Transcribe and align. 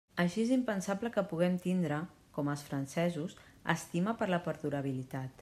Així 0.21 0.39
és 0.43 0.51
impensable 0.53 1.11
que 1.17 1.23
puguem 1.33 1.59
tindre, 1.65 1.99
com 2.39 2.49
els 2.55 2.65
francesos, 2.71 3.37
estima 3.77 4.17
per 4.23 4.31
la 4.35 4.43
perdurabilitat. 4.49 5.39